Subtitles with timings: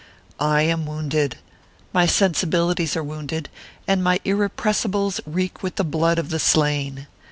[0.39, 1.37] I am wounded
[1.93, 3.49] my sensibilities are wounded,
[3.87, 7.05] and my irrepressibles reek with the blood of the slain.